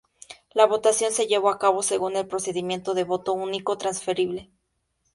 [0.55, 4.49] La votación se llevó a cabo según el procedimiento de voto único transferible.